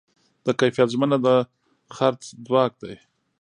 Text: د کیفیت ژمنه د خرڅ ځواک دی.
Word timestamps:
د 0.45 0.47
کیفیت 0.59 0.89
ژمنه 0.93 1.17
د 1.25 1.27
خرڅ 1.95 2.21
ځواک 2.45 2.73
دی. 2.81 2.95